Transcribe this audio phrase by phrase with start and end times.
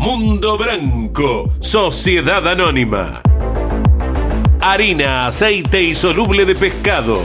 [0.00, 3.20] Mundo Branco, Sociedad Anónima.
[4.58, 7.20] Harina, aceite y soluble de pescado.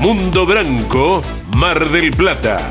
[0.00, 1.22] Mundo Branco,
[1.56, 2.70] Mar del Plata.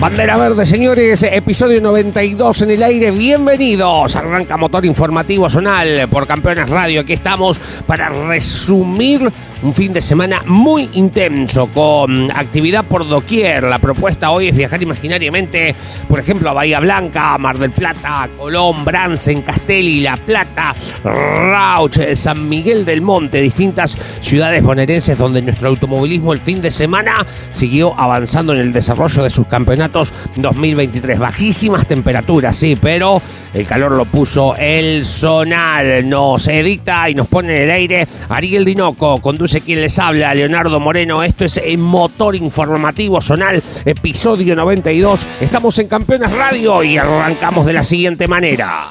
[0.00, 3.10] Bandera Verde, señores, episodio 92 en el aire.
[3.10, 4.16] Bienvenidos.
[4.16, 7.02] Arranca Motor Informativo Zonal por Campeones Radio.
[7.02, 9.30] Aquí estamos para resumir
[9.62, 13.64] un fin de semana muy intenso con actividad por doquier.
[13.64, 15.74] La propuesta hoy es viajar imaginariamente,
[16.08, 22.48] por ejemplo, a Bahía Blanca, Mar del Plata, Colón, Bransen, Castelli, La Plata, Rauch, San
[22.48, 28.52] Miguel del Monte, distintas ciudades bonaerenses donde nuestro automovilismo el fin de semana siguió avanzando
[28.54, 31.18] en el desarrollo de sus campeonatos 2023.
[31.18, 33.20] Bajísimas temperaturas, sí, pero
[33.52, 36.08] el calor lo puso el zonal.
[36.08, 39.20] Nos edita y nos pone en el aire Ariel Dinoco.
[39.20, 41.24] Conduce quien les habla, Leonardo Moreno.
[41.24, 45.26] Esto es el Motor Informativo Zonal, episodio 92.
[45.40, 48.90] Estamos en Campeones Radio y arrancamos de la siguiente manera.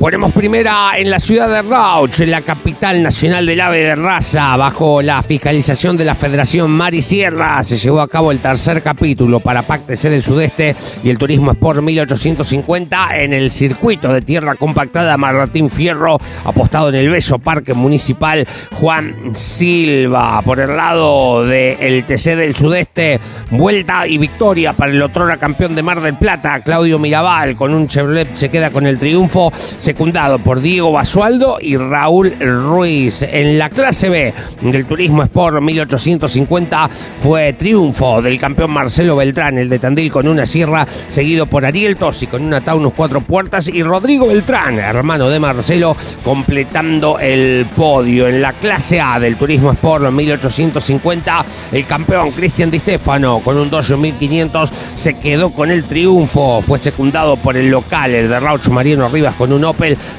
[0.00, 4.56] Ponemos primera en la ciudad de Rauch, en la capital nacional del ave de raza,
[4.56, 7.62] bajo la fiscalización de la Federación Mar y Sierra.
[7.62, 11.82] Se llevó a cabo el tercer capítulo para Pacte del Sudeste y el Turismo Sport
[11.82, 18.48] 1850 en el circuito de tierra compactada Martín Fierro, apostado en el bello Parque Municipal
[18.72, 20.40] Juan Silva.
[20.40, 25.82] Por el lado del TC del Sudeste, vuelta y victoria para el otrora campeón de
[25.82, 29.52] Mar del Plata, Claudio Mirabal, con un Chevrolet se queda con el triunfo
[29.90, 33.22] secundado por Diego Basualdo y Raúl Ruiz.
[33.22, 39.68] En la clase B del Turismo Sport 1850 fue triunfo del campeón Marcelo Beltrán, el
[39.68, 43.82] de Tandil con una sierra, seguido por Ariel Tosi con una Taunus cuatro puertas y
[43.82, 48.28] Rodrigo Beltrán, hermano de Marcelo, completando el podio.
[48.28, 53.68] En la clase A del Turismo Sport 1850, el campeón Cristian Di Stefano con un
[53.68, 56.62] Dodge 1500 se quedó con el triunfo.
[56.62, 59.64] Fue secundado por el local, el de Rauch Mariano Rivas con un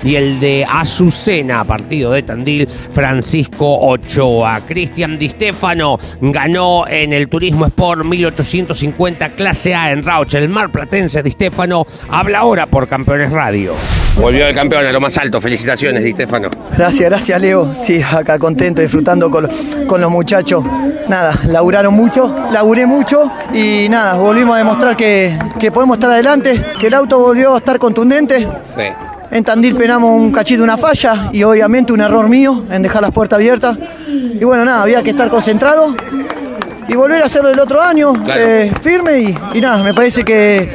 [0.04, 4.62] Y el de Azucena, partido de Tandil, Francisco Ochoa.
[4.68, 10.34] Cristian Di Stefano ganó en el Turismo Sport 1850 clase A en Rauch.
[10.36, 13.74] El mar platense Di Stefano habla ahora por Campeones Radio.
[14.18, 15.40] Volvió el campeón a lo más alto.
[15.40, 16.50] Felicitaciones, Di Stefano.
[16.76, 17.74] Gracias, gracias Leo.
[17.76, 19.48] Sí, acá contento, disfrutando con,
[19.88, 20.64] con los muchachos.
[21.08, 26.64] Nada, laburaron mucho, laburé mucho y nada, volvimos a demostrar que, que podemos estar adelante,
[26.80, 28.48] que el auto volvió a estar contundente.
[28.76, 28.84] Sí.
[29.32, 33.12] En Tandil penamos un cachito, una falla y obviamente un error mío en dejar las
[33.12, 33.78] puertas abiertas.
[34.08, 35.96] Y bueno, nada, había que estar concentrado
[36.88, 38.42] y volver a hacerlo el otro año, Claro.
[38.42, 40.70] eh, firme y, y nada, me parece que,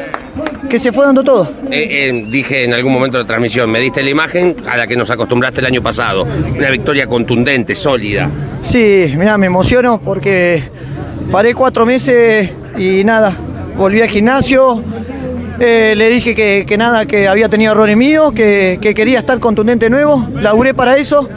[0.71, 1.51] que se fue dando todo.
[1.71, 4.87] Eh, eh, dije en algún momento de la transmisión, me diste la imagen a la
[4.87, 6.27] que nos acostumbraste el año pasado.
[6.57, 8.31] Una victoria contundente, sólida.
[8.63, 10.63] Sí, mira, me emociono porque
[11.31, 13.35] paré cuatro meses y nada,
[13.77, 14.83] volví al gimnasio.
[15.59, 19.39] Eh, le dije que, que nada, que había tenido errores míos, que, que quería estar
[19.39, 20.29] contundente de nuevo.
[20.41, 21.29] Laburé para eso.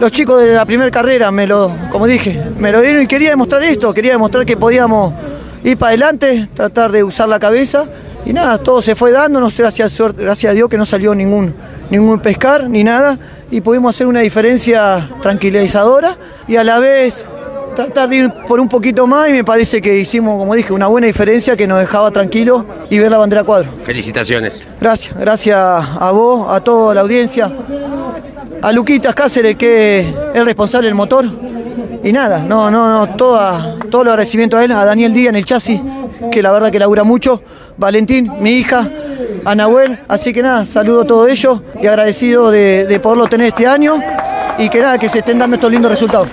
[0.00, 3.30] Los chicos de la primera carrera me lo, como dije, me lo dieron y quería
[3.30, 5.12] demostrar esto, quería demostrar que podíamos
[5.62, 7.86] ir para adelante, tratar de usar la cabeza.
[8.24, 11.14] Y nada, todo se fue dando, no sé, gracias, gracias a Dios que no salió
[11.14, 11.54] ningún,
[11.90, 13.18] ningún pescar ni nada.
[13.50, 16.16] Y pudimos hacer una diferencia tranquilizadora
[16.48, 17.26] y a la vez
[17.74, 20.86] tratar de ir por un poquito más y me parece que hicimos, como dije, una
[20.86, 23.70] buena diferencia que nos dejaba tranquilos y ver la bandera cuadro.
[23.82, 24.62] Felicitaciones.
[24.80, 27.52] Gracias, gracias a vos, a toda la audiencia,
[28.60, 31.24] a Luquitas Cáceres que es el responsable del motor.
[32.04, 35.36] Y nada, no, no, no, toda, todo el agradecimiento a él, a Daniel Díaz en
[35.36, 35.80] el chasis,
[36.32, 37.42] que la verdad que labura mucho,
[37.76, 38.88] Valentín, mi hija,
[39.44, 43.48] a Nahuel, así que nada, saludo a todos ellos y agradecido de, de poderlo tener
[43.48, 44.00] este año
[44.58, 46.28] y que nada, que se estén dando estos lindos resultados.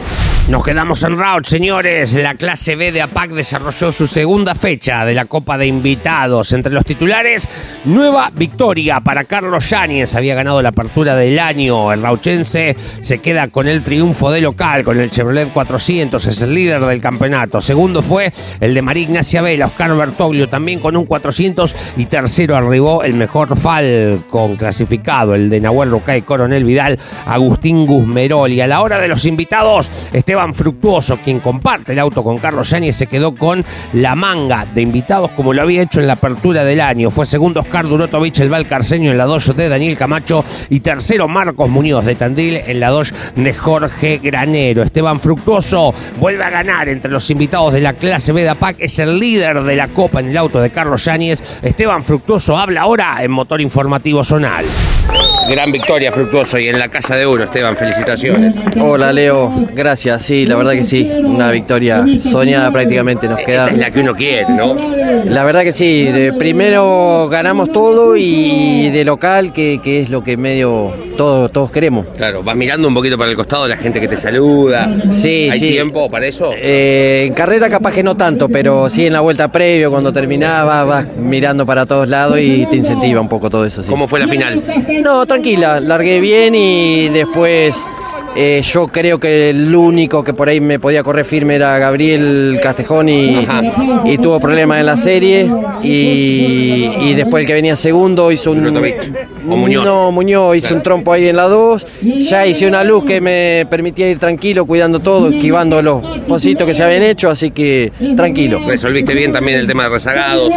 [0.49, 2.15] Nos quedamos en route, señores.
[2.15, 6.53] La clase B de APAC desarrolló su segunda fecha de la Copa de Invitados.
[6.53, 7.47] Entre los titulares,
[7.85, 10.15] nueva victoria para Carlos Yáñez.
[10.15, 11.93] Había ganado la apertura del año.
[11.93, 16.25] El rauchense se queda con el triunfo de local, con el Chevrolet 400.
[16.25, 17.61] Es el líder del campeonato.
[17.61, 21.93] Segundo fue el de María Ignacia Vela, Oscar Bertoglio, también con un 400.
[21.97, 26.97] Y tercero arribó el mejor Falcon clasificado, el de Nahuel Rucay Coronel Vidal,
[27.27, 28.51] Agustín Guzmerol.
[28.51, 32.69] Y a la hora de los invitados, Esteban Fructuoso, quien comparte el auto con Carlos
[32.69, 36.63] Yáñez, se quedó con la manga de invitados como lo había hecho en la apertura
[36.63, 37.09] del año.
[37.09, 41.69] Fue segundo Oscar Durotovich, el Valcarceño en la 2 de Daniel Camacho y tercero Marcos
[41.69, 44.81] Muñoz de Tandil en la 2 de Jorge Granero.
[44.81, 48.97] Esteban Fructuoso vuelve a ganar entre los invitados de la clase B de APAC, es
[48.99, 51.59] el líder de la Copa en el auto de Carlos Yáñez.
[51.61, 54.65] Esteban Fructuoso habla ahora en Motor Informativo Zonal.
[55.49, 58.55] Gran victoria, Fructuoso, y en la casa de uno, Esteban, felicitaciones.
[58.79, 63.63] Hola Leo, gracias, sí, la verdad que sí, una victoria soñada prácticamente nos queda.
[63.65, 64.75] Esta es la que uno quiere, ¿no?
[65.25, 66.07] La verdad que sí,
[66.37, 72.07] primero ganamos todo y de local, que, que es lo que medio todo, todos queremos.
[72.15, 74.89] Claro, vas mirando un poquito para el costado la gente que te saluda.
[75.11, 75.69] Sí, ¿Hay sí.
[75.71, 76.53] tiempo para eso?
[76.55, 80.83] Eh, en carrera capaz que no tanto, pero sí en la vuelta previo, cuando terminaba,
[80.83, 83.81] vas mirando para todos lados y te incentiva un poco todo eso.
[83.83, 83.89] Sí.
[83.89, 84.63] ¿Cómo fue la final?
[85.03, 87.73] No, tranquila, largué bien y después
[88.35, 92.59] eh, yo creo que el único que por ahí me podía correr firme era Gabriel
[92.61, 93.47] Castejón y,
[94.21, 95.49] tuvo problemas en la serie
[95.81, 98.65] y, y después el que venía segundo hizo un...
[99.53, 99.85] O Muñoz.
[99.85, 101.85] No, Muñoz hizo un trompo ahí en la 2,
[102.17, 106.73] ya hice una luz que me permitía ir tranquilo, cuidando todo, esquivando los positos que
[106.73, 108.59] se habían hecho, así que tranquilo.
[108.67, 110.53] Resolviste bien también el tema de rezagados.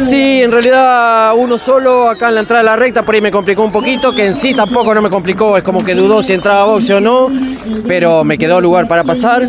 [0.00, 3.30] Sí, en realidad uno solo acá en la entrada de la recta por ahí me
[3.30, 6.32] complicó un poquito, que en sí tampoco no me complicó, es como que dudó si
[6.32, 7.28] entraba boxe o no,
[7.86, 9.48] pero me quedó lugar para pasar.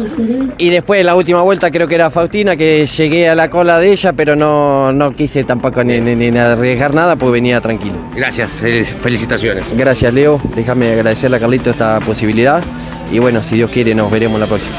[0.58, 3.80] Y después en la última vuelta creo que era Faustina, que llegué a la cola
[3.80, 7.96] de ella, pero no, no quise tampoco ni, ni- ni arriesgar nada, pues venía tranquilo.
[8.16, 9.74] Gracias, fel- felicitaciones.
[9.76, 12.64] Gracias Leo, déjame agradecerle a Carlito esta posibilidad
[13.12, 14.76] y bueno, si Dios quiere nos veremos la próxima.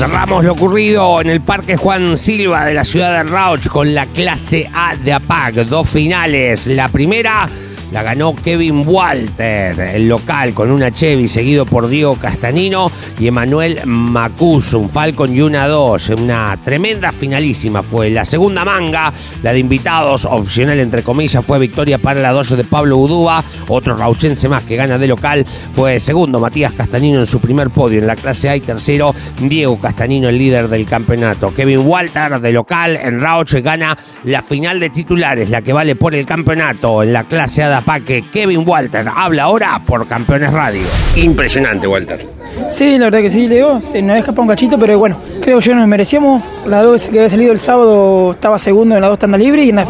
[0.00, 4.06] Cerramos lo ocurrido en el Parque Juan Silva de la ciudad de Rauch con la
[4.06, 5.56] clase A de APAC.
[5.66, 6.66] Dos finales.
[6.68, 7.50] La primera
[7.90, 13.80] la ganó Kevin Walter, el local, con una Chevy, seguido por Diego Castanino y Emanuel
[13.84, 16.10] Macus, un Falcon y una 2.
[16.10, 18.10] Una tremenda finalísima fue.
[18.10, 22.64] La segunda manga, la de invitados, opcional entre comillas, fue victoria para la 2 de
[22.64, 23.42] Pablo Udúa.
[23.68, 27.98] Otro rauchense más que gana de local fue segundo Matías Castanino en su primer podio
[27.98, 31.52] en la clase A y tercero Diego Castanino, el líder del campeonato.
[31.52, 36.14] Kevin Walter de local en Rauch gana la final de titulares, la que vale por
[36.14, 38.24] el campeonato en la clase A de Apaque.
[38.32, 40.82] Kevin Walter habla ahora por Campeones Radio.
[41.16, 42.26] Impresionante, Walter.
[42.70, 43.80] Sí, la verdad que sí, Leo.
[43.80, 46.42] Se nos escapa un cachito, pero bueno, creo que yo nos merecíamos.
[46.66, 49.70] La dos que había salido el sábado estaba segundo en la dos tanda libre y
[49.70, 49.86] en la,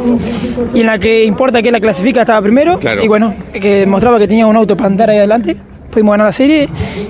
[0.75, 2.79] y en la que importa que la clasifica estaba primero.
[2.79, 3.03] Claro.
[3.03, 5.57] Y bueno, que demostraba que tenía un auto para andar ahí adelante.
[5.91, 6.69] Pudimos ganar la serie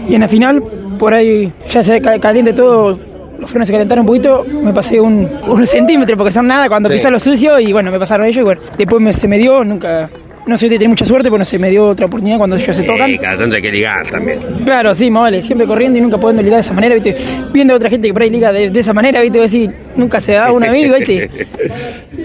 [0.08, 0.62] y en la final,
[0.98, 2.98] por ahí ya se ca- caliente todo.
[3.38, 6.90] Los frenos se calentaron un poquito, me pasé un, un centímetro porque son nada cuando
[6.90, 6.96] Sí.
[6.96, 9.64] pisas lo sucio y bueno, me pasaron ellos y bueno, después me- se me dio,
[9.64, 10.10] nunca,
[10.50, 12.76] no sé si tenía mucha suerte, pero no se me dio otra oportunidad cuando ellos
[12.76, 13.10] se tocan.
[13.10, 14.40] Eh, cada tanto hay que ligar también.
[14.64, 17.16] Claro, sí, más vale, siempre corriendo y nunca podendo ligar de esa manera, ¿viste?
[17.52, 19.38] Viendo a otra gente que por ahí liga de, de esa manera, ¿viste?
[19.38, 21.30] Decir, nunca se da un amigo, ¿viste?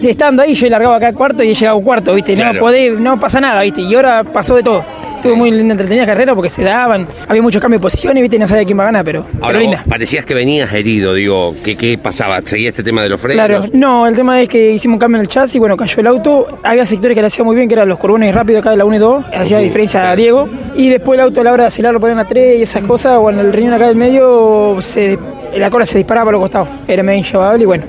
[0.02, 2.34] Y estando ahí, yo largaba acá cuarto y he llegado cuarto, ¿viste?
[2.34, 2.54] Claro.
[2.54, 3.82] No podé, no pasa nada, ¿viste?
[3.82, 4.86] Y ahora pasó de todo.
[5.26, 8.38] Estuvo muy linda, entretenida carrera porque se daban, había muchos cambios de posiciones, ¿viste?
[8.38, 9.84] No sabía quién va a ganar, pero, Ahora, pero vos linda.
[9.90, 12.42] parecías que venías herido, digo, ¿qué, qué pasaba?
[12.46, 13.44] ¿Seguía este tema de los frenos?
[13.44, 16.06] Claro, no, el tema es que hicimos un cambio en el chasis, bueno, cayó el
[16.08, 18.78] auto, había sectores que le hacía muy bien, que eran los curbones rápidos acá de
[18.78, 21.64] la 1 y 2, hacía diferencia a Diego, y después el auto a la hora
[21.64, 24.78] de acelerar lo ponían a 3 y esas cosas, bueno, el riñón acá del medio,
[24.82, 25.18] se,
[25.56, 27.84] la cola se disparaba por los costados, era medio inllevable y bueno.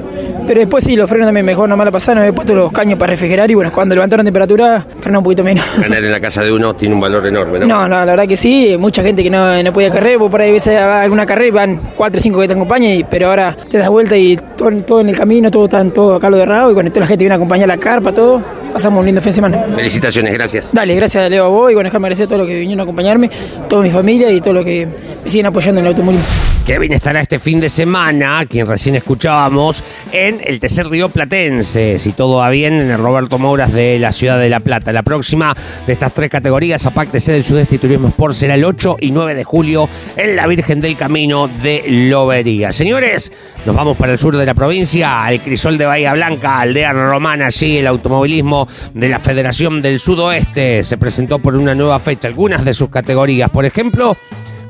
[0.47, 2.99] Pero después sí, los frenos también mejor, no mala pasada, no había puesto los caños
[2.99, 5.65] para refrigerar y bueno, cuando levantaron temperatura, frenó un poquito menos.
[5.81, 7.67] Ganar en la casa de uno tiene un valor enorme, ¿no?
[7.67, 10.41] No, no, la verdad que sí, mucha gente que no, no podía correr, vos por
[10.41, 13.29] ahí ves a alguna carrera y van cuatro o cinco que te acompañan, y- pero
[13.29, 16.37] ahora te das vuelta y todo, todo en el camino, todo está todo acá lo
[16.37, 18.41] derrado y bueno, toda la gente viene a acompañar la carpa, todo,
[18.77, 19.65] pasamos un lindo fin de semana.
[19.75, 20.75] Felicitaciones, gracias.
[20.75, 22.83] Dale, gracias Leo a vos y bueno, déjame agradecer a todos los que vinieron a
[22.83, 23.31] acompañarme,
[23.71, 24.87] toda mi familia y todo lo que
[25.25, 26.29] me siguen apoyando en el automovilismo.
[26.67, 32.11] Kevin estará este fin de semana, quien recién escuchábamos, en el tercer río Platense, si
[32.13, 34.93] todo va bien, en el Roberto Mouras de la ciudad de La Plata.
[34.93, 35.55] La próxima
[35.87, 39.13] de estas tres categorías, APAC TC del Sudeste y Turismo Sport, será el 8 y
[39.13, 42.73] 9 de julio en la Virgen del Camino de Lobería.
[42.73, 43.31] Señores,
[43.65, 47.47] nos vamos para el sur de la provincia, al Crisol de Bahía Blanca, aldea romana,
[47.47, 52.65] allí el automovilismo de la Federación del Sudoeste se presentó por una nueva fecha algunas
[52.65, 53.51] de sus categorías.
[53.51, 54.17] Por ejemplo,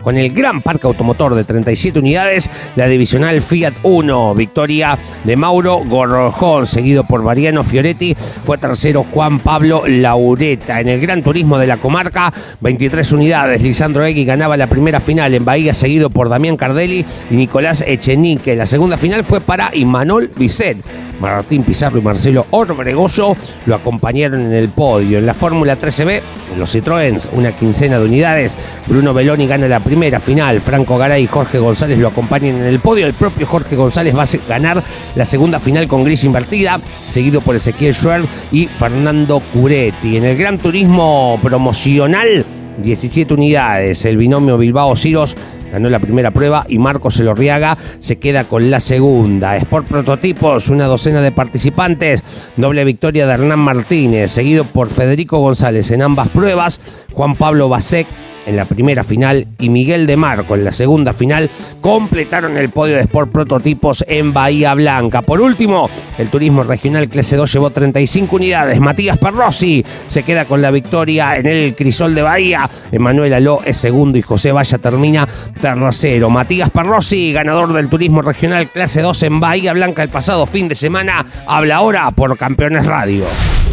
[0.07, 5.79] con el gran parque automotor de 37 unidades, la divisional Fiat 1, victoria de Mauro
[5.85, 10.81] Gorrojón, seguido por Mariano Fioretti, fue tercero Juan Pablo Laureta.
[10.81, 15.35] En el Gran Turismo de la comarca, 23 unidades, Lisandro Egui ganaba la primera final
[15.35, 18.55] en Bahía, seguido por Damián Cardelli y Nicolás Echenique.
[18.55, 20.85] La segunda final fue para Imanol Bisset.
[21.19, 23.35] Martín Pizarro y Marcelo Orbregoso
[23.65, 25.19] lo acompañaron en el podio.
[25.19, 26.21] En la Fórmula 13B,
[26.59, 28.59] los Citroëns, una quincena de unidades.
[28.87, 30.61] Bruno Beloni gana la primera final.
[30.61, 33.07] Franco Garay y Jorge González lo acompañan en el podio.
[33.07, 34.83] El propio Jorge González va a ganar
[35.15, 40.19] la segunda final con gris invertida, seguido por Ezequiel Schwer y Fernando Curetti.
[40.19, 42.45] En el Gran Turismo promocional,
[42.79, 44.05] 17 unidades.
[44.05, 45.35] El binomio Bilbao-Ciros
[45.73, 49.57] ganó la primera prueba y Marcos Elorriaga se queda con la segunda.
[49.57, 52.51] Sport Prototipos, una docena de participantes.
[52.57, 57.07] Doble victoria de Hernán Martínez, seguido por Federico González en ambas pruebas.
[57.13, 58.07] Juan Pablo Basek
[58.47, 61.51] en la primera final y Miguel de Marco en la segunda final
[61.81, 65.23] completaron el podio de Sport Prototipos en Bahía Blanca.
[65.23, 68.81] Por último, el turismo regional Clase 2 llevó 35 unidades.
[68.81, 72.69] Matías Perrossi se queda con la victoria en el Crisol de Bahía.
[72.93, 75.29] Emanuel Aló es segundo y José Valla termina
[75.61, 76.31] tercero.
[76.31, 80.75] Matías Perrossi, ganador del turismo regional Clase 2 en Bahía Blanca el pasado fin de
[80.75, 83.25] semana, habla ahora por Campeones Radio.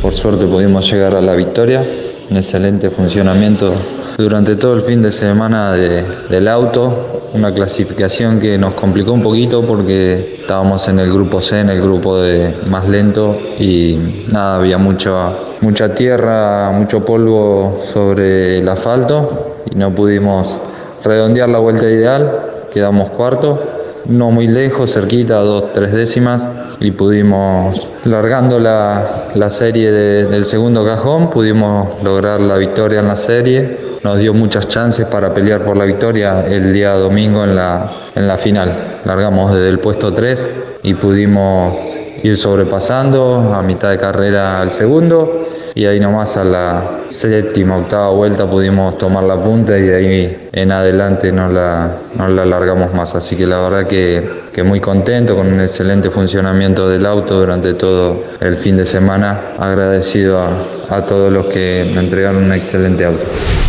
[0.02, 1.86] Por suerte pudimos llegar a la victoria.
[2.30, 3.74] Un excelente funcionamiento
[4.18, 7.22] durante todo el fin de semana del auto.
[7.34, 11.82] Una clasificación que nos complicó un poquito porque estábamos en el grupo C, en el
[11.82, 13.98] grupo de más lento y
[14.32, 20.60] nada, había mucha, mucha tierra, mucho polvo sobre el asfalto y no pudimos
[21.04, 22.32] redondear la vuelta ideal.
[22.72, 23.60] Quedamos cuarto,
[24.06, 26.48] no muy lejos, cerquita, dos, tres décimas
[26.84, 33.08] y pudimos, largando la, la serie de- del segundo cajón, pudimos lograr la victoria en
[33.08, 33.78] la serie.
[34.04, 38.28] Nos dio muchas chances para pelear por la victoria el día domingo en la, en
[38.28, 39.00] la final.
[39.06, 40.50] Largamos desde el puesto 3
[40.84, 41.74] y pudimos
[42.22, 48.10] ir sobrepasando a mitad de carrera al segundo y ahí nomás a la séptima, octava
[48.10, 52.94] vuelta pudimos tomar la punta y de ahí en adelante no la, no la largamos
[52.94, 53.16] más.
[53.16, 57.74] Así que la verdad que, que muy contento con un excelente funcionamiento del auto durante
[57.74, 59.40] todo el fin de semana.
[59.58, 60.50] Agradecido a,
[60.90, 63.24] a todos los que me entregaron un excelente auto.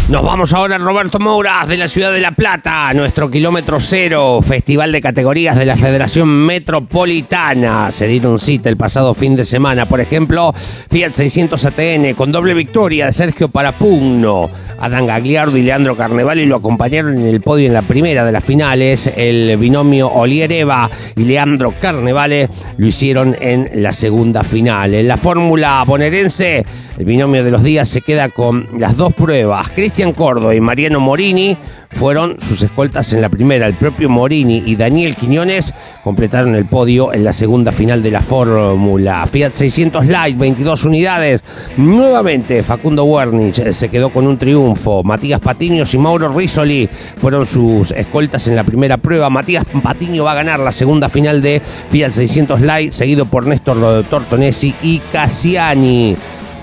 [0.06, 4.40] Nos vamos ahora a Roberto Mouras de la ciudad de La Plata, nuestro kilómetro cero,
[4.42, 7.90] festival de categorías de la Federación Metropolitana.
[7.90, 11.64] Se dieron cita el pasado fin de semana, por ejemplo, Fiat 600
[11.94, 14.50] Con doble victoria de Sergio Parapugno.
[14.80, 18.42] Adán Gagliardo y Leandro Carnevale lo acompañaron en el podio en la primera de las
[18.42, 19.08] finales.
[19.16, 22.48] El binomio Olier Eva y Leandro Carnevale
[22.78, 24.92] lo hicieron en la segunda final.
[24.92, 26.66] En la fórmula bonaerense,
[26.98, 29.70] el binomio de los días se queda con las dos pruebas.
[29.70, 31.56] Cristian Córdoba y Mariano Morini
[31.92, 33.68] fueron sus escoltas en la primera.
[33.68, 35.72] El propio Morini y Daniel Quiñones
[36.02, 39.26] completaron el podio en la segunda final de la fórmula.
[39.28, 41.44] Fiat 600 Light, 22 unidades.
[41.84, 45.02] Nuevamente Facundo Wernich se quedó con un triunfo.
[45.02, 49.28] Matías Patiños y Mauro Risoli fueron sus escoltas en la primera prueba.
[49.28, 54.02] Matías Patiño va a ganar la segunda final de Fiat 600 Light, seguido por Néstor
[54.04, 56.16] Tortonesi y Cassiani.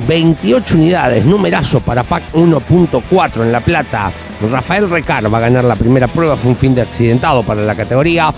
[0.07, 4.11] 28 unidades, numerazo para PAC 1.4 en La Plata.
[4.49, 7.75] Rafael Recar va a ganar la primera prueba, fue un fin de accidentado para la
[7.75, 8.33] categoría.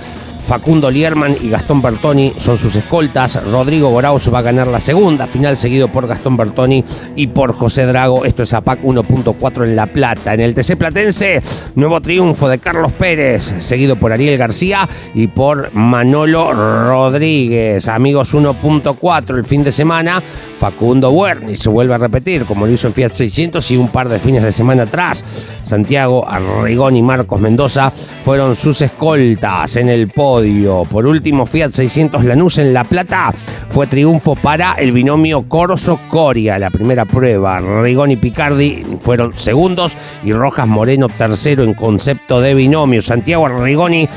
[0.46, 3.42] Facundo Lierman y Gastón Bertoni son sus escoltas.
[3.50, 6.84] Rodrigo Boraus va a ganar la segunda final, seguido por Gastón Bertoni
[7.16, 8.26] y por José Drago.
[8.26, 10.34] Esto es APAC 1.4 en La Plata.
[10.34, 11.42] En el TC Platense,
[11.76, 17.88] nuevo triunfo de Carlos Pérez, seguido por Ariel García y por Manolo Rodríguez.
[17.88, 20.22] Amigos 1.4 el fin de semana.
[20.58, 24.10] Facundo Werni se vuelve a repetir, como lo hizo en Fiat 600 y un par
[24.10, 25.24] de fines de semana atrás.
[25.64, 27.92] Santiago Arrigón y Marcos Mendoza
[28.24, 30.33] fueron sus escoltas en el podio.
[30.34, 33.36] Por último, Fiat 600 Lanús en La Plata
[33.70, 36.58] fue triunfo para el binomio Corso-Coria.
[36.58, 43.04] La primera prueba, Rigoni Picardi fueron segundos y Rojas Moreno tercero en concepto de binomio.
[43.04, 44.08] Santiago Rigoni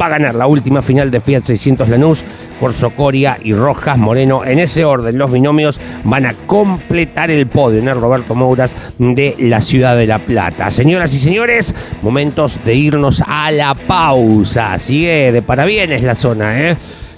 [0.00, 2.24] va a ganar la última final de Fiat 600 Lanús.
[2.58, 5.18] Corso Coria y Rojas Moreno en ese orden.
[5.18, 10.06] Los binomios van a completar el podio en el Roberto Mouras de la ciudad de
[10.06, 10.70] La Plata.
[10.70, 14.78] Señoras y señores, momentos de irnos a la pausa.
[14.78, 16.76] Sigue de parabienes la zona, ¿eh?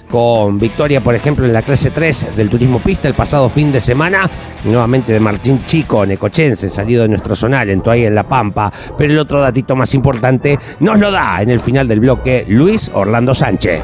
[0.09, 3.79] con victoria, por ejemplo, en la clase 3 del turismo pista el pasado fin de
[3.79, 4.27] semana,
[4.63, 9.13] nuevamente de Martín Chico, necochense, salido de nuestro zonal, en Toay en La Pampa, pero
[9.13, 13.35] el otro datito más importante nos lo da en el final del bloque Luis Orlando
[13.35, 13.83] Sánchez.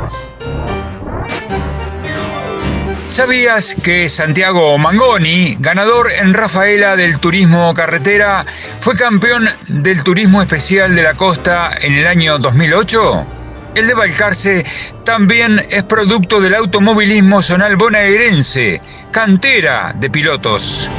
[3.06, 8.48] ¿Sabías que Santiago Mangoni, ganador en Rafaela del Turismo Carretera,
[8.80, 13.45] fue campeón del Turismo Especial de la Costa en el año 2008?
[13.76, 14.66] El de Balcarce
[15.04, 20.90] también es producto del automovilismo zonal bonaerense, cantera de pilotos.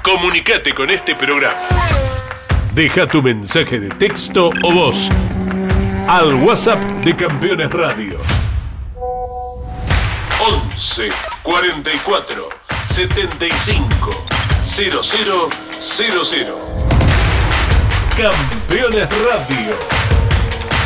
[0.00, 1.56] Comunicate con este programa.
[2.72, 5.08] Deja tu mensaje de texto o voz
[6.06, 8.20] al WhatsApp de Campeones Radio.
[10.38, 11.08] 11
[11.42, 12.48] 44
[12.86, 14.24] 75
[14.62, 16.63] 0000
[18.16, 19.74] Campeones Radio.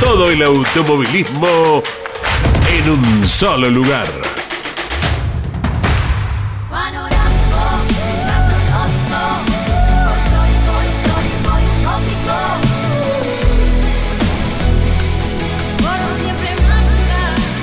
[0.00, 1.82] Todo el automovilismo
[2.72, 4.06] en un solo lugar.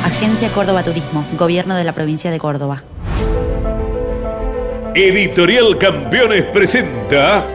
[0.05, 2.83] Agencia Córdoba Turismo, Gobierno de la Provincia de Córdoba.
[4.93, 7.54] Editorial Campeones presenta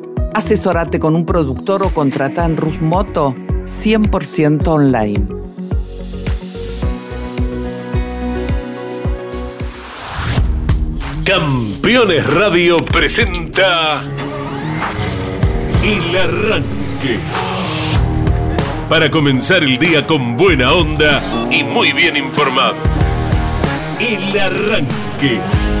[0.33, 5.41] Asesórate con un productor o contrata en Rus Moto 100% online.
[11.25, 14.03] Campeones Radio presenta
[15.83, 17.19] El Arranque.
[18.89, 21.21] Para comenzar el día con buena onda
[21.51, 22.75] y muy bien informado.
[23.99, 25.80] El Arranque.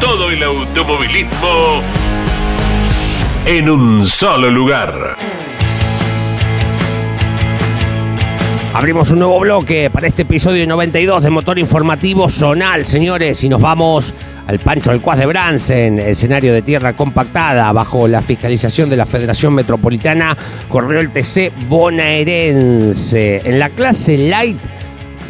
[0.00, 1.82] Todo el automovilismo
[3.44, 5.16] en un solo lugar.
[8.74, 13.60] Abrimos un nuevo bloque para este episodio 92 de Motor Informativo Zonal, señores, y nos
[13.60, 14.14] vamos
[14.46, 19.04] al Pancho del Cuas de Bransen, escenario de tierra compactada bajo la fiscalización de la
[19.04, 20.36] Federación Metropolitana,
[20.68, 23.42] corrió el TC bonaerense.
[23.44, 24.58] En la clase Light,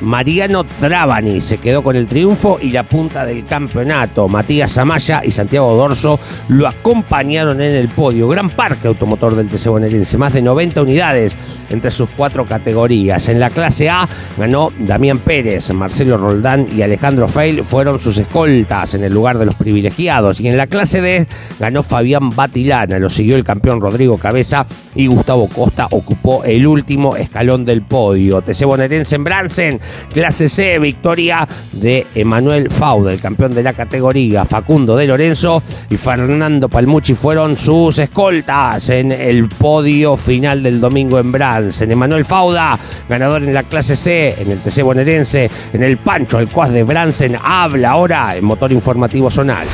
[0.03, 4.29] Mariano Trabani se quedó con el triunfo y la punta del campeonato.
[4.29, 8.29] Matías Amaya y Santiago Dorso lo acompañaron en el podio.
[8.29, 9.69] Gran parque automotor del TC
[10.17, 11.39] más de 90 unidades
[11.71, 13.29] entre sus cuatro categorías.
[13.29, 18.95] En la clase A ganó Damián Pérez, Marcelo Roldán y Alejandro Feil fueron sus escoltas
[18.95, 20.41] en el lugar de los privilegiados.
[20.41, 21.27] Y en la clase D
[21.59, 27.17] ganó Fabián Batilana, lo siguió el campeón Rodrigo Cabeza y Gustavo Costa ocupó el último
[27.17, 28.43] escalón del podio.
[28.43, 29.81] TC bonaerense en Bransen
[30.13, 35.97] Clase C, victoria de Emanuel Fauda, el campeón de la categoría, Facundo de Lorenzo y
[35.97, 41.91] Fernando Palmucci fueron sus escoltas en el podio final del domingo en Bransen.
[41.91, 46.73] Emanuel Fauda, ganador en la clase C, en el TC bonaerense, en el Pancho Alcuaz
[46.73, 49.67] de Bransen, habla ahora en motor informativo zonal.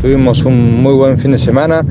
[0.00, 1.84] Tuvimos un muy buen fin de semana.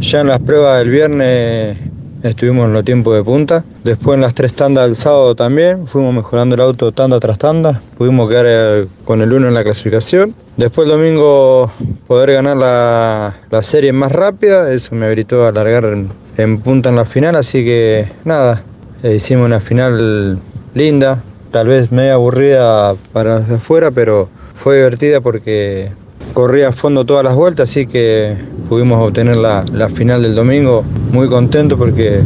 [0.00, 1.78] Ya en las pruebas del viernes
[2.26, 3.64] estuvimos en los tiempos de punta.
[3.84, 5.86] Después en las tres tandas del sábado también.
[5.86, 7.80] Fuimos mejorando el auto tanda tras tanda.
[7.96, 10.34] Pudimos quedar eh, con el 1 en la clasificación.
[10.56, 11.70] Después el domingo
[12.06, 14.72] poder ganar la, la serie más rápida.
[14.72, 15.84] Eso me habilitó a alargar
[16.36, 17.36] en, punta en la final.
[17.36, 18.62] Así que nada,
[19.02, 20.38] eh, hicimos una final
[20.74, 21.22] linda.
[21.50, 25.90] Tal vez media aburrida para los de afuera, pero fue divertida porque
[26.34, 28.36] corrí a fondo todas las vueltas, así que
[28.68, 30.84] pudimos obtener la, final del domingo.
[31.12, 32.20] Muy contento porque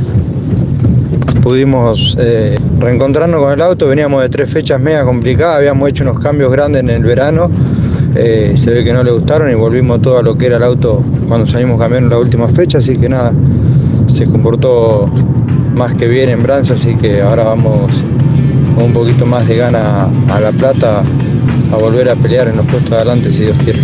[1.42, 3.88] pudimos eh, reencontrarnos con el auto.
[3.88, 7.50] Veníamos de tres fechas mega complicadas, habíamos hecho unos cambios grandes en el verano.
[8.16, 10.64] eh, se ve que no le gustaron y volvimos todo a lo que era el
[10.64, 13.32] auto cuando salimos cambiando la última fecha, así que nada,
[14.08, 15.08] se comportó
[15.74, 18.02] más que bien en Branza, así que ahora vamos
[18.74, 21.04] con un poquito más de gana a La Plata
[21.72, 23.80] a volver a pelear en los puestos de adelante si Dios quiere.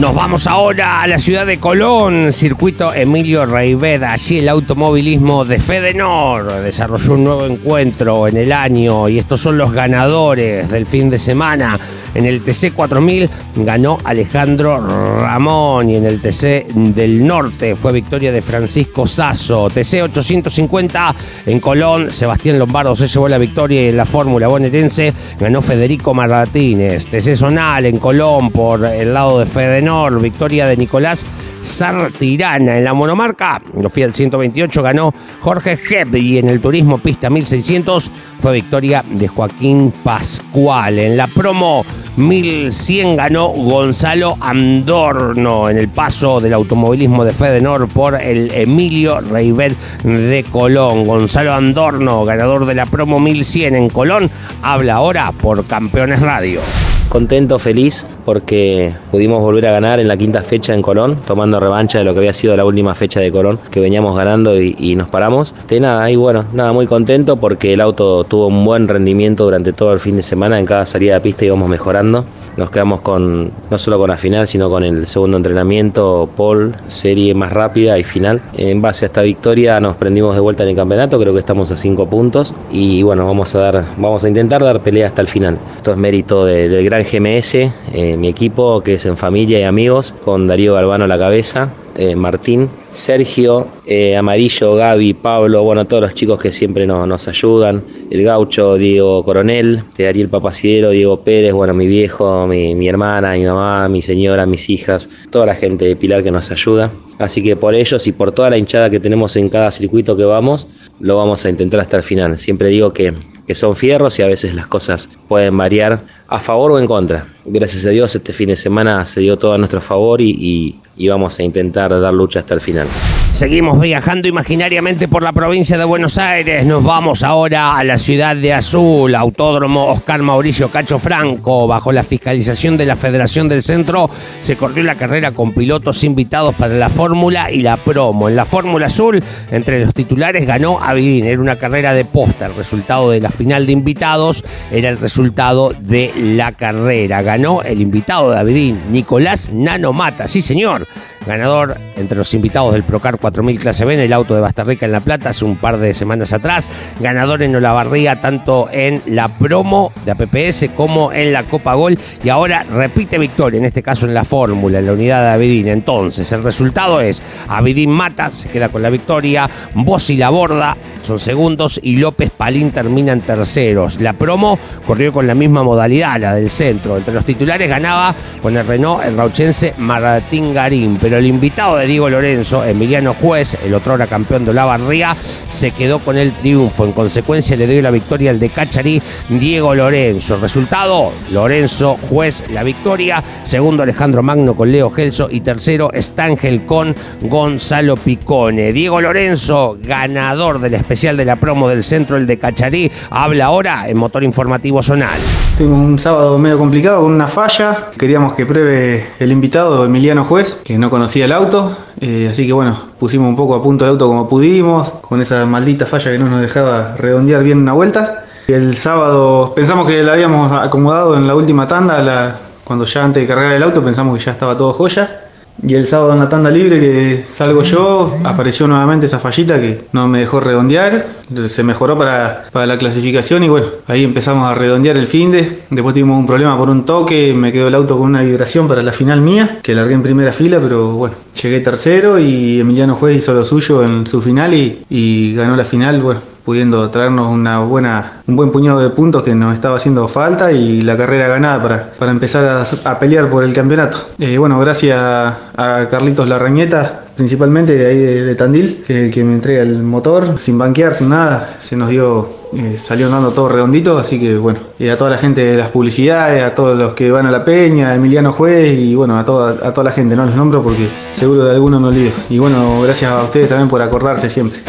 [0.00, 4.02] Nos vamos ahora a la ciudad de Colón, circuito Emilio Reibed.
[4.02, 9.58] Allí el automovilismo de Fedenor desarrolló un nuevo encuentro en el año y estos son
[9.58, 11.78] los ganadores del fin de semana.
[12.14, 18.32] En el TC 4000 ganó Alejandro Ramón y en el TC del Norte fue victoria
[18.32, 19.68] de Francisco Sasso.
[19.70, 21.14] TC 850
[21.46, 26.14] en Colón, Sebastián Lombardo se llevó la victoria y en la Fórmula bonaerense ganó Federico
[26.14, 27.06] Martínez.
[27.06, 31.26] TC Zonal en Colón por el lado de Fedenor, victoria de Nicolás
[31.62, 32.78] Sartirana.
[32.78, 38.52] En la monomarca, Fiat 128 ganó Jorge Hebb y en el turismo pista 1600 fue
[38.52, 40.98] victoria de Joaquín Pascual.
[40.98, 41.84] En la promo
[42.20, 49.74] 1100 ganó Gonzalo Andorno en el paso del automovilismo de Fedenor por el Emilio Reibel
[50.04, 51.06] de Colón.
[51.06, 54.30] Gonzalo Andorno, ganador de la promo 1100 en Colón,
[54.62, 56.60] habla ahora por Campeones Radio.
[57.08, 61.98] Contento, feliz, porque pudimos volver a ganar en la quinta fecha en Colón, tomando revancha
[61.98, 65.08] de lo que había sido la última fecha de Colón, que veníamos ganando y, nos
[65.08, 65.54] paramos.
[65.68, 69.72] De nada, y bueno, nada, muy contento porque el auto tuvo un buen rendimiento durante
[69.72, 72.24] todo el fin de semana, en cada salida de pista íbamos mejorando.
[72.56, 77.32] Nos quedamos con, no solo con la final, sino con el segundo entrenamiento, pole, serie
[77.32, 78.42] más rápida y final.
[78.56, 81.70] En base a esta victoria nos prendimos de vuelta en el campeonato, creo que estamos
[81.70, 85.28] a cinco puntos y bueno, vamos a dar, vamos a intentar dar pelea hasta el
[85.28, 85.58] final.
[85.76, 87.54] Esto es mérito de- del gran GMS,
[87.92, 91.72] eh, mi equipo que es en familia y amigos, con Darío Galvano a la cabeza,
[91.96, 97.82] eh, Martín, Sergio, eh, Amarillo, Gaby, Pablo, bueno, todos los chicos que siempre nos, ayudan,
[98.10, 103.32] el gaucho, Diego Coronel, de Ariel Papaciero, Diego Pérez, bueno, mi viejo, mi, mi hermana,
[103.32, 106.90] mi mamá, mi señora, mis hijas, toda la gente de Pilar que nos ayuda.
[107.18, 110.24] Así que por ellos y por toda la hinchada que tenemos en cada circuito que
[110.24, 110.66] vamos,
[111.00, 112.38] lo vamos a intentar hasta el final.
[112.38, 113.12] Siempre digo que,
[113.46, 117.26] que son fierros y a veces las cosas pueden variar a favor o en contra.
[117.44, 121.08] Gracias a Dios este fin de semana se dio todo a nuestro favor y, y-
[121.08, 122.86] vamos a intentar dar lucha hasta el final.
[123.32, 126.66] Seguimos viajando imaginariamente por la provincia de Buenos Aires.
[126.66, 131.66] Nos vamos ahora a la ciudad de Azul, Autódromo Oscar Mauricio Cacho Franco.
[131.68, 136.54] Bajo la fiscalización de la Federación del Centro, se corrió la carrera con pilotos invitados
[136.56, 138.28] para la Fórmula y la Promo.
[138.28, 141.24] En la Fórmula Azul, entre los titulares, ganó Avidín.
[141.24, 142.46] Era una carrera de posta.
[142.46, 147.22] El resultado de la final de invitados era el resultado de la carrera.
[147.22, 150.26] Ganó el invitado de Avidín, Nicolás Nanomata.
[150.26, 150.86] Sí, señor.
[151.26, 154.92] Ganador entre los invitados del Procar 4000 Clase B en el auto de Bastarrica en
[154.92, 156.68] La Plata hace un par de semanas atrás.
[157.00, 161.98] Ganador en Olavarría tanto en la promo de APPS como en la Copa Gol.
[162.24, 165.68] Y ahora repite victoria, en este caso en la fórmula, en la unidad de Avidín.
[165.68, 169.48] Entonces, el resultado es Avidín Mata, se queda con la victoria.
[169.74, 174.00] Bossi La Borda son segundos y López Palín terminan terceros.
[174.00, 176.96] La promo corrió con la misma modalidad, la del centro.
[176.96, 181.86] Entre los titulares ganaba con el Renault el rauchense Martín Garín, pero el invitado de
[181.86, 186.84] Diego Lorenzo, Emiliano Juez, el otro hora campeón de Olavarría, se quedó con el triunfo.
[186.84, 190.36] En consecuencia le dio la victoria al de Cacharí, Diego Lorenzo.
[190.36, 193.22] Resultado, Lorenzo Juez la victoria.
[193.42, 198.72] Segundo Alejandro Magno con Leo Gelso y tercero Stangel con Gonzalo Picone.
[198.72, 203.88] Diego Lorenzo, ganador del especial de la promo del centro, el de Cacharí, habla ahora
[203.88, 205.20] en Motor Informativo Zonal.
[205.56, 207.90] Tuvimos un sábado medio complicado con una falla.
[207.96, 211.76] Queríamos que pruebe el invitado, Emiliano Juez, que no conocía el auto.
[212.00, 215.46] Eh, así que bueno, pusimos un poco a punto el auto como pudimos, con esa
[215.46, 218.24] maldita falla que no nos dejaba redondear bien una vuelta.
[218.48, 223.28] El sábado pensamos que la habíamos acomodado en la última tanda, cuando ya antes de
[223.28, 225.20] cargar el auto pensamos que ya estaba todo joya.
[225.62, 229.84] Y el sábado en la tanda libre que salgo yo, apareció nuevamente esa fallita que
[229.92, 231.06] no me dejó redondear.
[231.48, 235.60] Se mejoró para, para la clasificación y bueno, ahí empezamos a redondear el fin de.
[235.70, 238.82] Después tuvimos un problema por un toque, me quedó el auto con una vibración para
[238.82, 243.18] la final mía, que largué en primera fila, pero bueno, llegué tercero y Emiliano Juez
[243.18, 247.60] hizo lo suyo en su final y, y ganó la final, bueno, pudiendo traernos una
[247.60, 251.62] buena, un buen puñado de puntos que nos estaba haciendo falta y la carrera ganada
[251.62, 253.98] para, para empezar a, a pelear por el campeonato.
[254.18, 259.22] Eh, bueno, gracias a Carlitos Larrañeta, principalmente de ahí de, Tandil, que es el que
[259.24, 262.26] me entrega el motor, sin banquear, sin nada, se nos dio,
[262.56, 265.68] eh, salió andando todo redondito, así que bueno, y a toda la gente de las
[265.68, 269.24] publicidades, a todos los que van a la peña, a Emiliano Juez y bueno, a
[269.26, 272.12] toda, a toda la gente, no los nombro porque seguro de alguno me olvido.
[272.30, 274.60] Y bueno, gracias a ustedes también por acordarse siempre.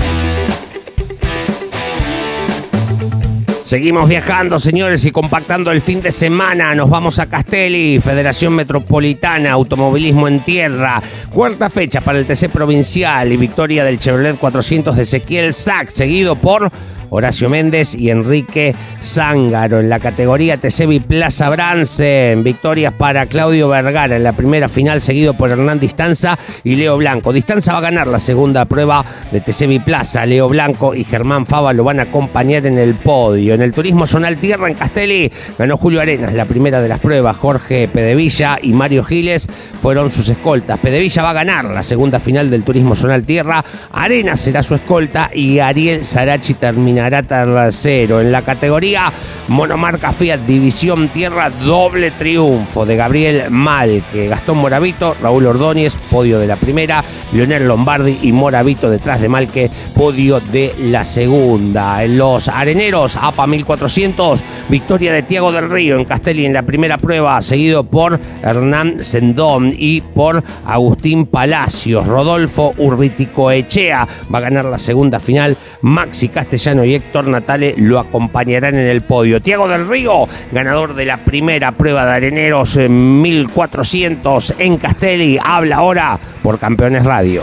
[3.71, 6.75] Seguimos viajando, señores, y compactando el fin de semana.
[6.75, 11.01] Nos vamos a Castelli, Federación Metropolitana, Automovilismo en Tierra.
[11.29, 16.35] Cuarta fecha para el TC Provincial y victoria del Chevrolet 400 de Ezequiel Sack, seguido
[16.35, 16.69] por
[17.13, 19.79] Horacio Méndez y Enrique Zángaro.
[19.79, 25.33] En la categoría TC Biplaza Brance, victorias para Claudio Vergara en la primera final, seguido
[25.33, 27.33] por Hernán Distanza y Leo Blanco.
[27.33, 30.25] Distanza va a ganar la segunda prueba de TC Biplaza.
[30.25, 33.55] Leo Blanco y Germán Fava lo van a acompañar en el podio.
[33.55, 37.35] En el turismo zonal tierra en Castelli ganó Julio Arenas la primera de las pruebas.
[37.35, 39.49] Jorge Pedevilla y Mario Giles
[39.81, 40.79] fueron sus escoltas.
[40.79, 43.65] Pedevilla va a ganar la segunda final del turismo zonal tierra.
[43.91, 46.53] Arenas será su escolta y Ariel Sarachi
[47.01, 48.21] terminará tercero.
[48.21, 49.11] En la categoría
[49.47, 56.47] monomarca Fiat División Tierra, doble triunfo de Gabriel Malque, Gastón Moravito, Raúl Ordóñez, podio de
[56.47, 62.03] la primera, Leonel Lombardi y Moravito detrás de Malque, podio de la segunda.
[62.03, 66.97] En los areneros, APA 1400, victoria de Tiago del Río en Castelli en la primera
[66.97, 72.07] prueba, seguido por Hernán Sendón y por Agustín Palacios.
[72.07, 75.57] Rodolfo Urriticoechea va a ganar la segunda final.
[75.81, 79.41] Maxi Castellano y Héctor Natale lo acompañarán en el podio.
[79.41, 85.77] Tiago del Río, ganador de la primera prueba de areneros en 1400 en Castelli, habla
[85.77, 87.41] ahora por Campeones Radio.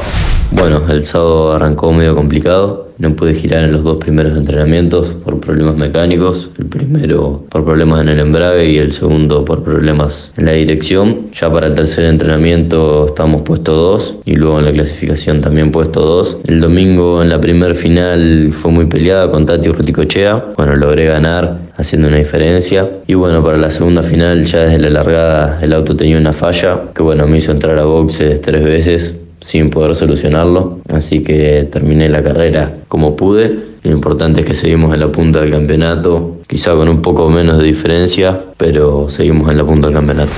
[0.51, 2.89] Bueno, el sábado arrancó medio complicado.
[2.99, 6.51] No pude girar en los dos primeros entrenamientos por problemas mecánicos.
[6.59, 11.31] El primero por problemas en el embrague y el segundo por problemas en la dirección.
[11.33, 16.01] Ya para el tercer entrenamiento estamos puesto dos y luego en la clasificación también puesto
[16.01, 16.39] dos.
[16.49, 20.47] El domingo en la primer final fue muy peleada con Tati Urruticochea.
[20.57, 22.91] Bueno, logré ganar haciendo una diferencia.
[23.07, 26.87] Y bueno, para la segunda final ya desde la largada el auto tenía una falla
[26.95, 30.81] que bueno, me hizo entrar a boxes tres veces sin poder solucionarlo.
[30.88, 33.59] Así que terminé la carrera como pude.
[33.83, 37.59] Lo importante es que seguimos en la punta del campeonato, quizá con un poco menos
[37.59, 40.33] de diferencia, pero seguimos en la punta del campeonato.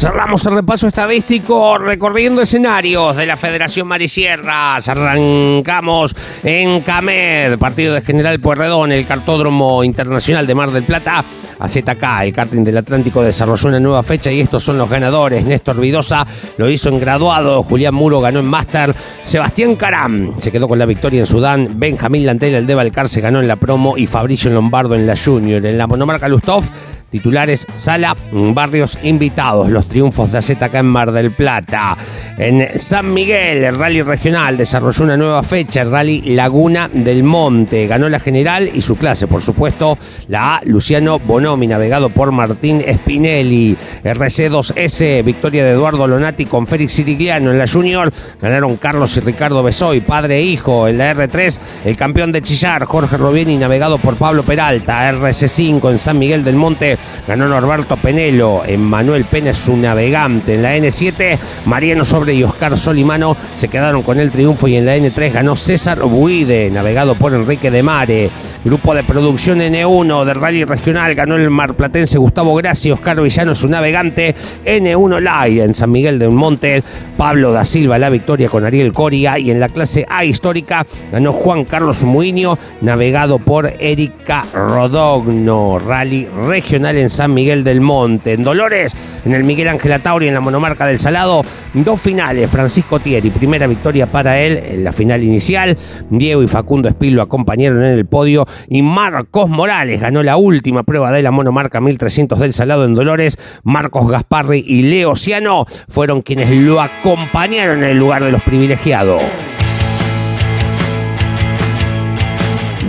[0.00, 4.88] Cerramos el repaso estadístico recorriendo escenarios de la Federación Marisierras.
[4.88, 11.22] Arrancamos en Camed, partido de General Pueyrredón, el cartódromo internacional de Mar del Plata.
[11.58, 15.44] AZK, el karting del Atlántico desarrolló una nueva fecha y estos son los ganadores.
[15.44, 20.66] Néstor Vidosa lo hizo en graduado, Julián Muro ganó en máster, Sebastián Caram se quedó
[20.66, 23.98] con la victoria en Sudán, Benjamín Lantel, el de Balcar se ganó en la promo
[23.98, 25.66] y Fabricio Lombardo en la junior.
[25.66, 26.64] En la monomarca Lustov,
[27.10, 31.98] titulares Sala, Barrios invitados, los triunfos de AZK en Mar del Plata.
[32.38, 37.86] En San Miguel, el rally regional desarrolló una nueva fecha, el rally Laguna del Monte.
[37.86, 39.98] Ganó la general y su clase, por supuesto,
[40.28, 43.76] la A, Luciano Bonomi, navegado por Martín Spinelli.
[44.04, 48.10] RC2S, victoria de Eduardo Lonati con Félix Sirigliano en la Junior.
[48.40, 50.86] Ganaron Carlos y Ricardo Besoy, padre e hijo.
[50.86, 55.10] En la R3, el campeón de Chillar, Jorge Robieni, navegado por Pablo Peralta.
[55.12, 58.62] RC5 en San Miguel del Monte, ganó Norberto Penelo.
[58.64, 60.54] En Manuel Pena su navegante.
[60.54, 64.66] En la N7, Mariano Sobre y Oscar Solimano se quedaron con el triunfo.
[64.66, 68.30] Y en la N3 ganó César Buide, navegado por Enrique de Mare.
[68.64, 73.68] Grupo de producción N1 del Rally Regional ganó el marplatense Gustavo Graci, Oscar Villano su
[73.68, 74.34] navegante.
[74.64, 76.82] N1 Live en San Miguel del Monte,
[77.16, 79.38] Pablo da Silva la victoria con Ariel Coria.
[79.38, 85.78] Y en la clase A histórica ganó Juan Carlos Muiño, navegado por Erika Rodogno.
[85.78, 88.32] Rally Regional en San Miguel del Monte.
[88.32, 91.44] En Dolores, en el Miguel Miguel Atauri en la monomarca del Salado.
[91.74, 95.76] Dos finales, Francisco Thierry, primera victoria para él en la final inicial.
[96.08, 100.82] Diego y Facundo Espil lo acompañaron en el podio y Marcos Morales ganó la última
[100.82, 103.60] prueba de la monomarca 1300 del Salado en Dolores.
[103.62, 109.22] Marcos Gasparri y Leo Ciano fueron quienes lo acompañaron en el lugar de los privilegiados.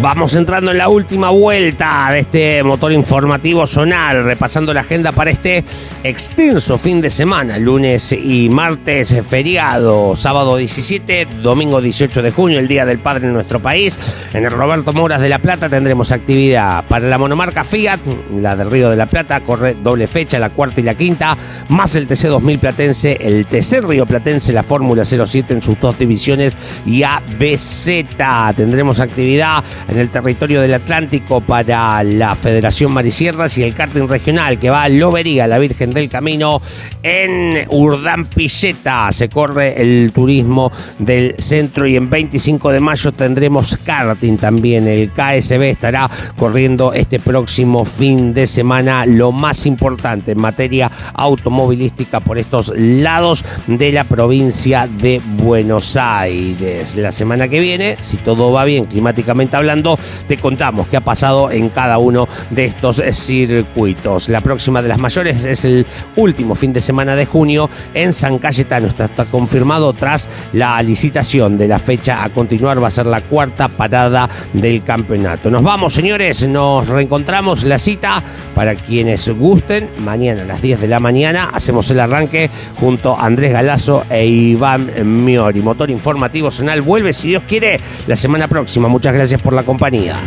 [0.02, 5.30] Vamos entrando en la última vuelta de este motor informativo zonal, repasando la agenda para
[5.30, 5.64] este
[6.04, 12.68] extenso fin de semana, lunes y martes feriado, sábado 17, domingo 18 de junio, el
[12.68, 14.18] Día del Padre en nuestro país.
[14.34, 18.00] En el Roberto Moras de La Plata tendremos actividad para la monomarca Fiat,
[18.32, 21.38] la del Río de la Plata, corre doble fecha, la cuarta y la quinta,
[21.70, 26.00] más el TC 2000 Platense, el TC Río Platense, la Fórmula 07 en sus dos
[26.00, 28.56] divisiones y ABZ.
[28.56, 34.58] Tendremos actividad en el territorio del Atlántico para la Federación Marisierras y el karting regional
[34.58, 36.62] que va a Lobería, la Virgen del Camino,
[37.04, 39.12] en Urdán Pilleta.
[39.12, 44.88] Se corre el turismo del centro y en 25 de mayo tendremos karting también.
[44.88, 52.22] El KSB estará corriendo este próximo fin de semana lo más importante en materia automovilística
[52.22, 56.96] por estos lados de la provincia de Buenos Aires.
[56.96, 59.81] La semana que viene, si todo va bien climáticamente hablando,
[60.28, 64.30] te contamos qué ha pasado en cada uno de estos circuitos.
[64.30, 68.40] La próxima de las mayores es el último fin de semana de junio en San
[68.40, 68.88] Cayetano.
[68.88, 72.82] Está, confirmado tras la licitación de la fecha a continuar.
[72.82, 75.50] Va a ser la cuarta parada del campeonato.
[75.50, 76.48] Nos vamos, señores.
[76.48, 78.24] Nos reencontramos la cita
[78.56, 79.90] para quienes gusten.
[80.00, 84.26] Mañana a las 10 de la mañana hacemos el arranque junto a Andrés Galazo e
[84.26, 84.92] Iván
[85.24, 85.62] Miori.
[85.62, 88.88] Motor informativo Zonal vuelve, si Dios quiere, la semana próxima.
[88.88, 90.20] Muchas gracias por la compañía.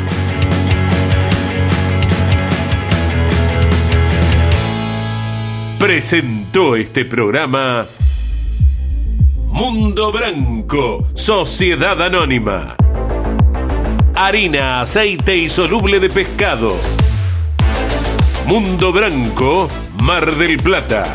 [5.79, 7.85] Presentó este programa
[9.49, 12.77] Mundo Branco, Sociedad Anónima.
[14.15, 16.77] Harina, aceite y soluble de pescado.
[18.47, 19.69] Mundo Branco,
[20.03, 21.15] Mar del Plata.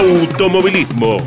[0.00, 1.20] automovilismo.